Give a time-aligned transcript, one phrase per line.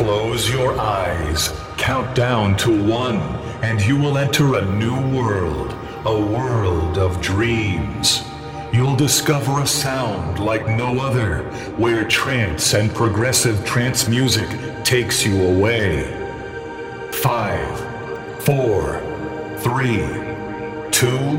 [0.00, 3.18] Close your eyes, count down to one,
[3.60, 5.76] and you will enter a new world,
[6.06, 8.22] a world of dreams.
[8.72, 11.42] You'll discover a sound like no other,
[11.76, 14.48] where trance and progressive trance music
[14.84, 16.04] takes you away.
[17.12, 17.78] Five,
[18.42, 19.02] four,
[19.58, 19.98] three,
[20.90, 21.36] two,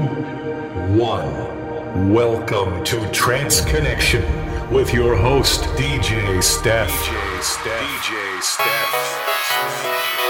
[0.93, 2.13] one.
[2.13, 4.23] Welcome to Trance Connection
[4.71, 7.30] with your host, DJ Steph.
[7.41, 7.81] DJ Steph.
[7.81, 10.20] DJ Steph.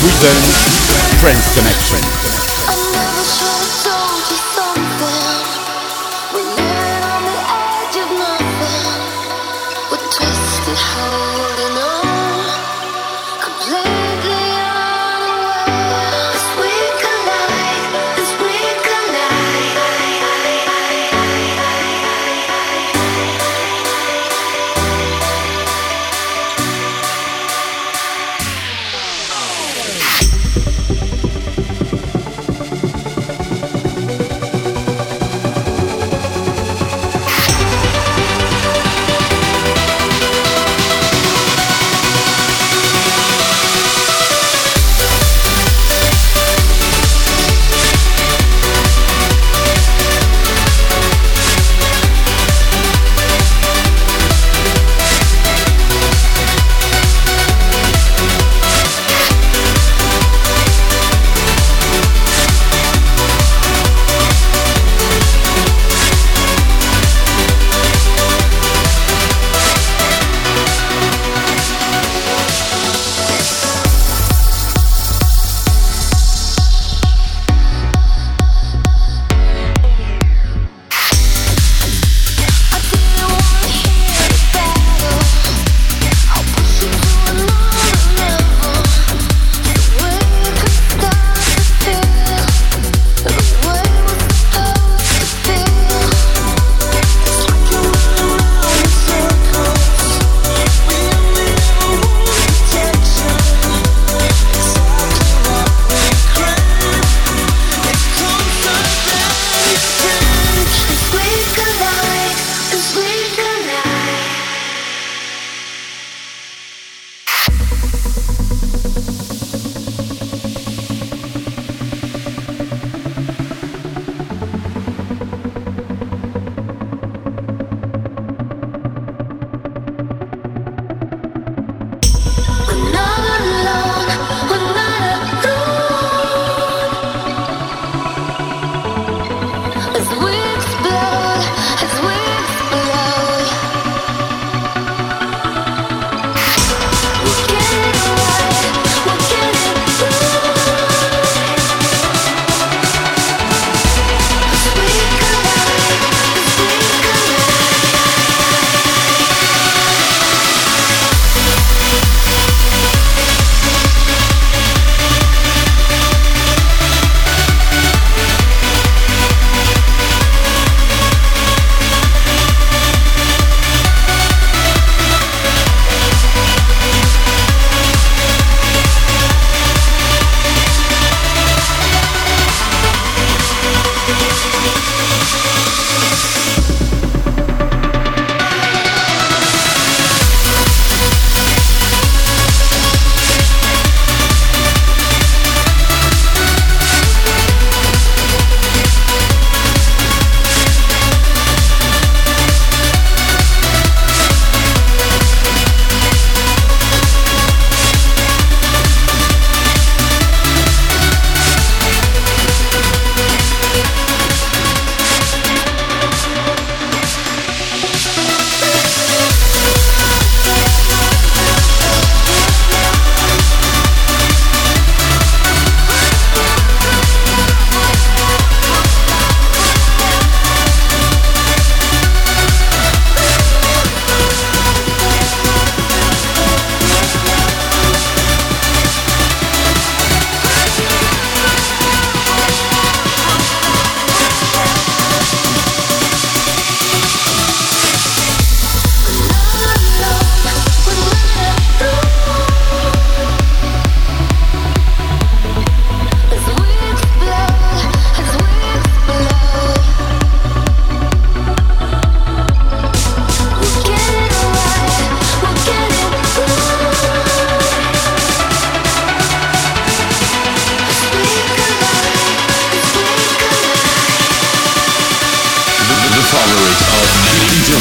[0.00, 2.09] Presents Trance Connection.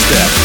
[0.09, 0.38] step.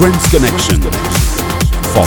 [0.00, 0.80] Trance Connection.
[1.92, 2.06] For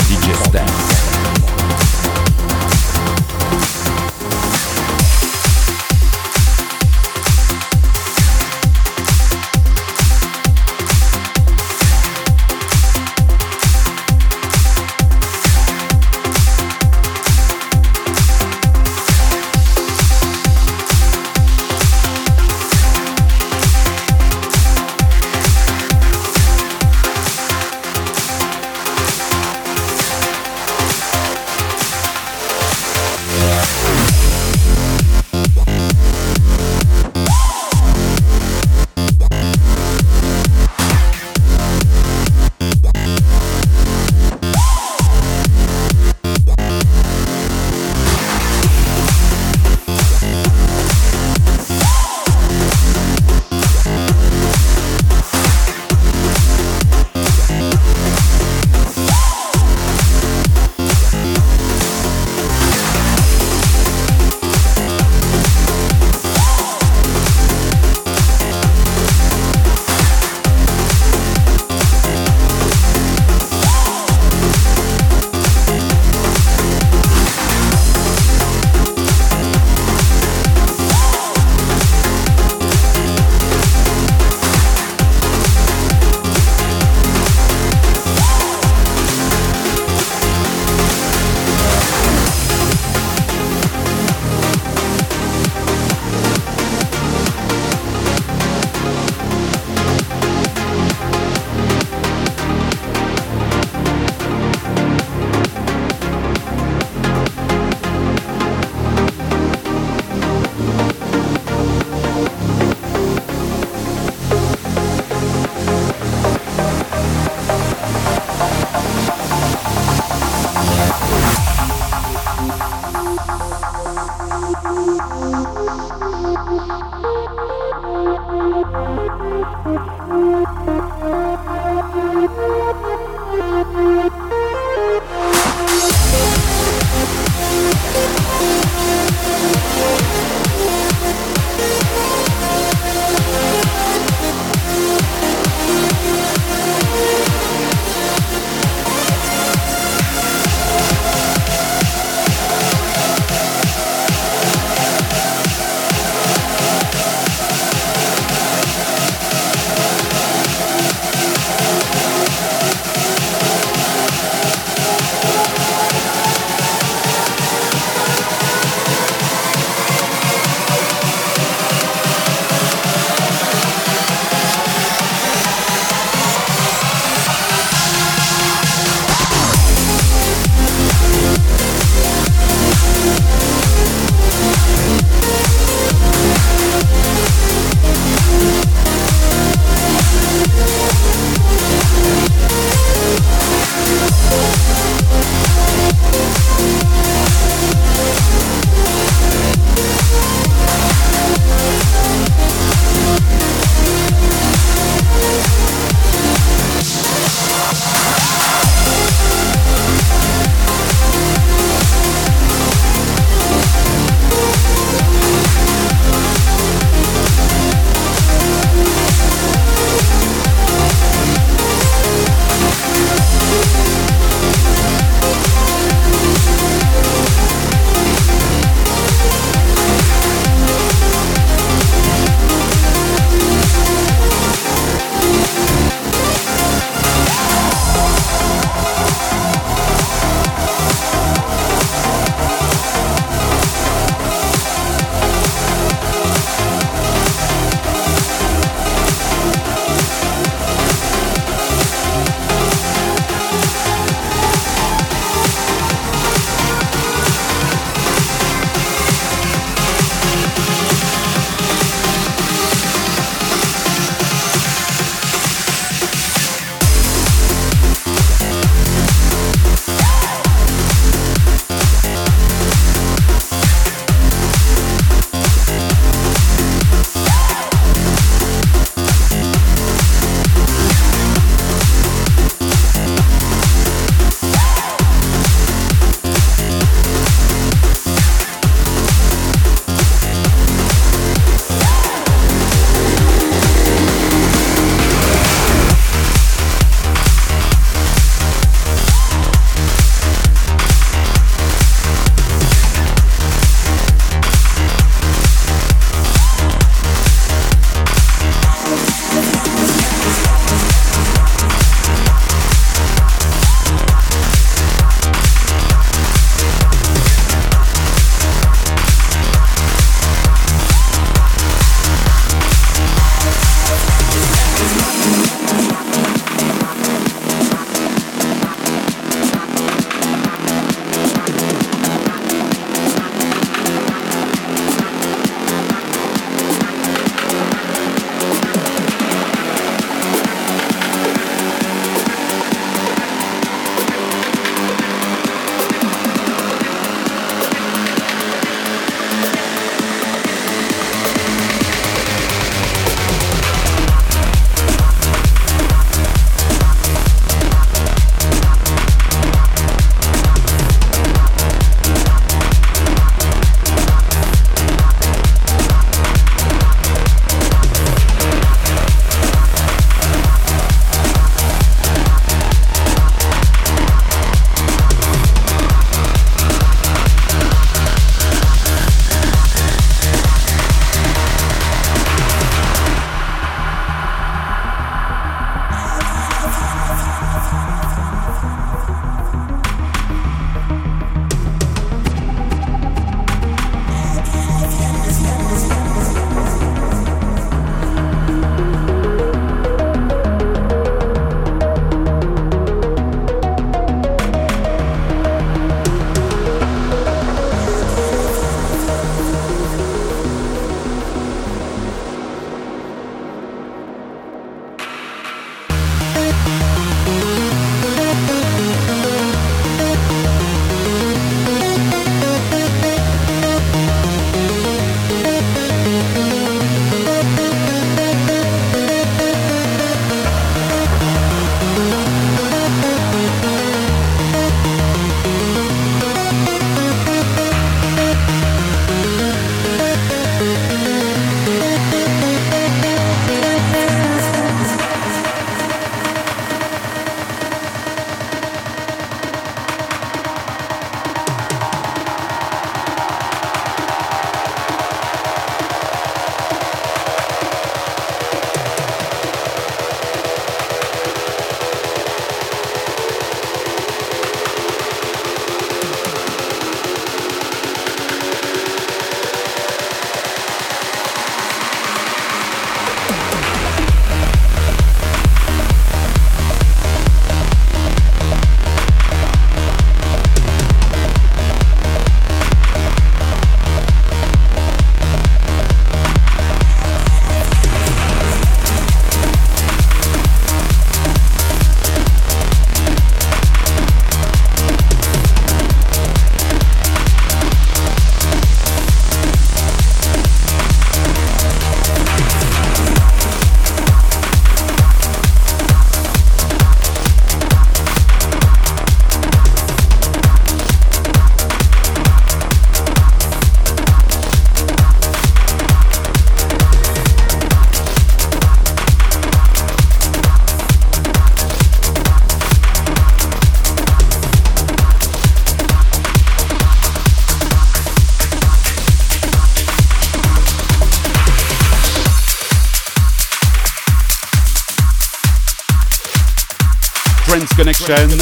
[538.05, 538.37] Connection,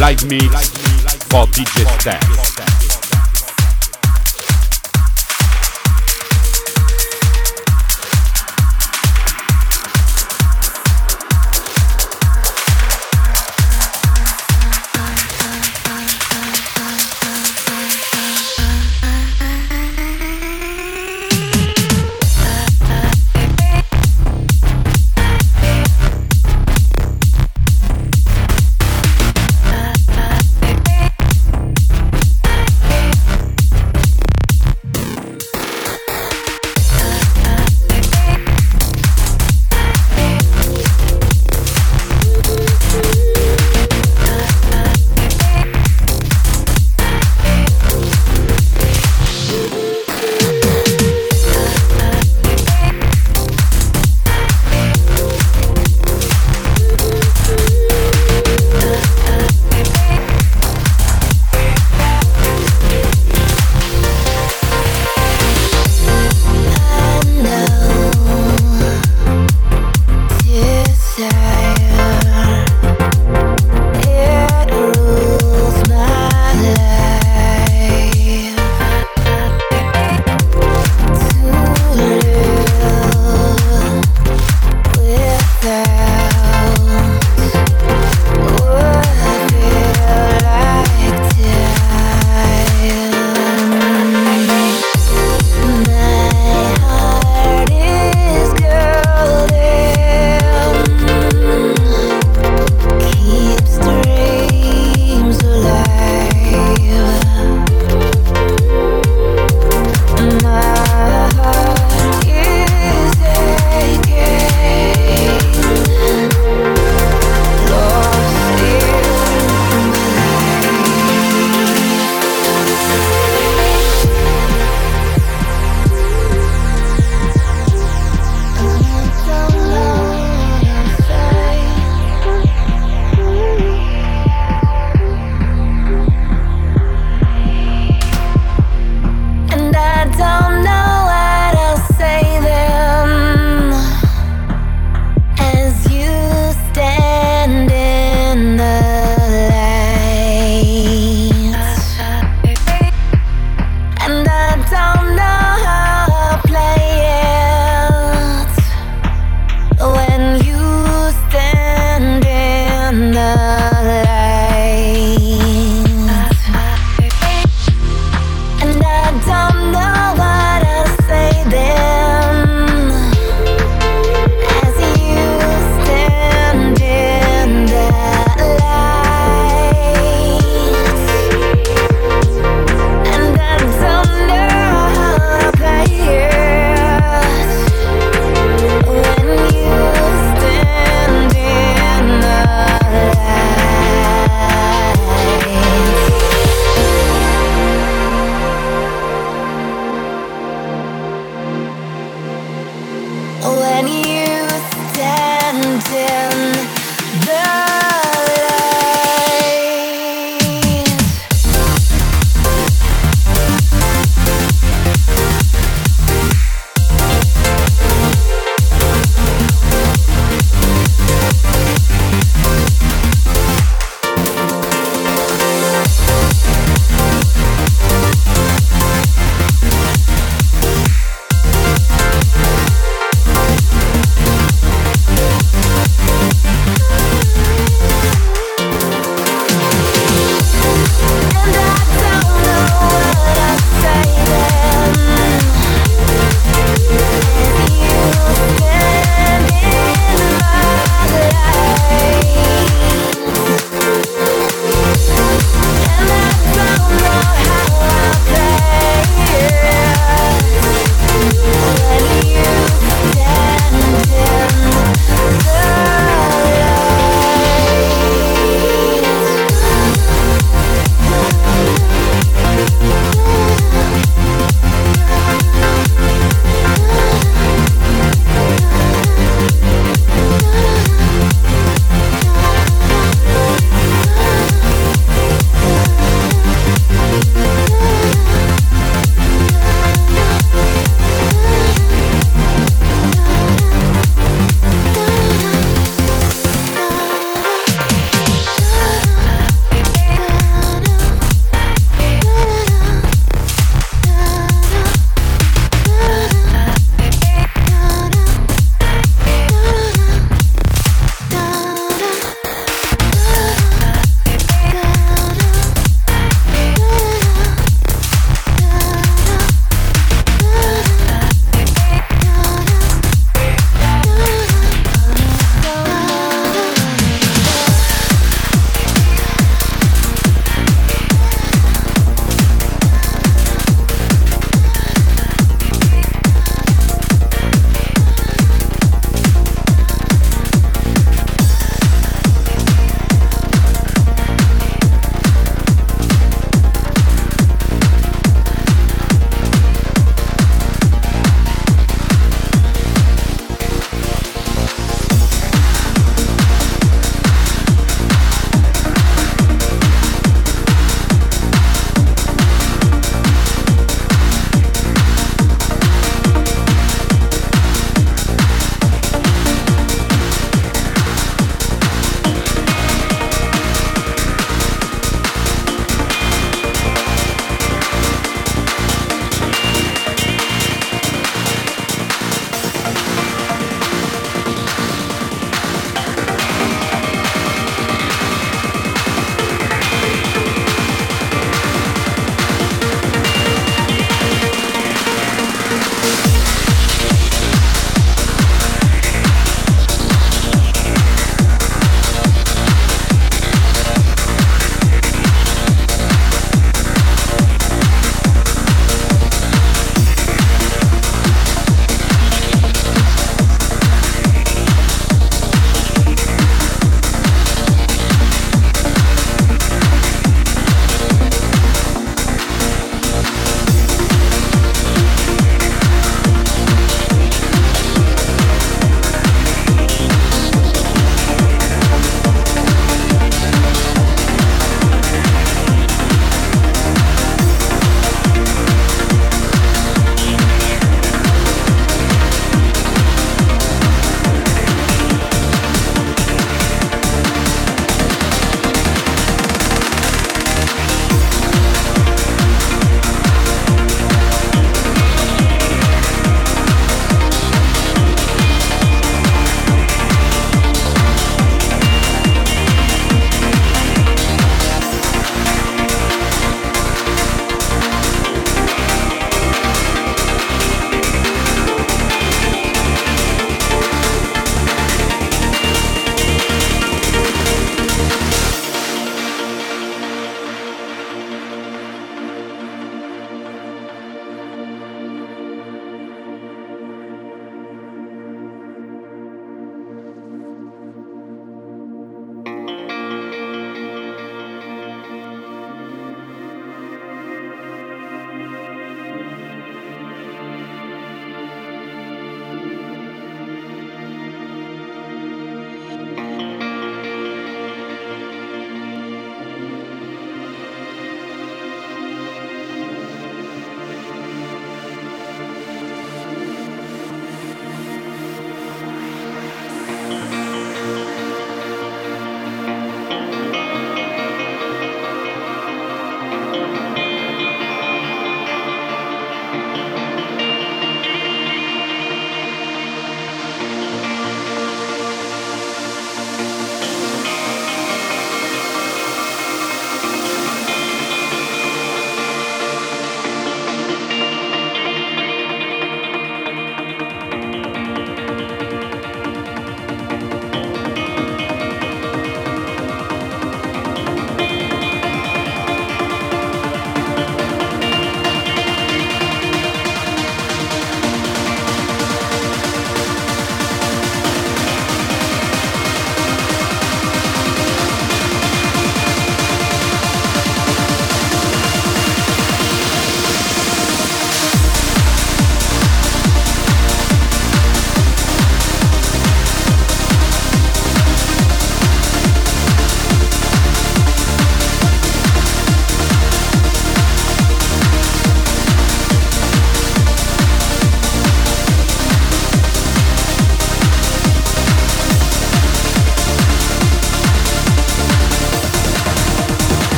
[0.00, 0.68] live mix
[1.28, 2.39] for DJ Stats.